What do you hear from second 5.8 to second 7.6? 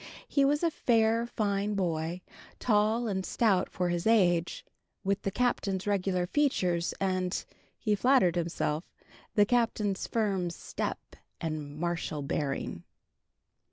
regular features, and